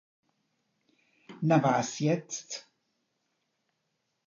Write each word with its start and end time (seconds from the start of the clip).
Na 1.43 1.59
was 1.61 1.99
jetzt? 1.99 2.67